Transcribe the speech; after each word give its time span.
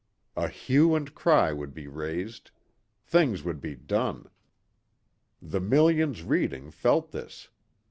A 0.35 0.47
hue 0.47 0.95
and 0.95 1.13
cry 1.13 1.53
would 1.53 1.75
be 1.75 1.85
raised. 1.87 2.49
Things 3.03 3.43
would 3.43 3.61
be 3.61 3.75
done. 3.75 4.31
The 5.39 5.61
millions 5.61 6.23
reading 6.23 6.71
felt 6.71 7.11
this. 7.11 7.49